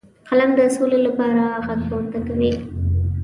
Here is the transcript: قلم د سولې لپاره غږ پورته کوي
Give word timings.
قلم 0.29 0.51
د 0.59 0.61
سولې 0.75 0.99
لپاره 1.07 1.41
غږ 1.65 1.79
پورته 1.89 2.19
کوي 2.27 2.51